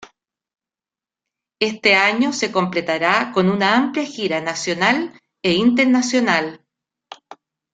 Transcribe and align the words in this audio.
Este 1.59 1.93
año 1.93 2.33
se 2.33 2.51
completará 2.51 3.31
con 3.31 3.51
una 3.51 3.75
amplia 3.77 4.03
gira 4.03 4.41
nacional 4.41 5.13
e 5.43 5.53
internacional. 5.53 6.65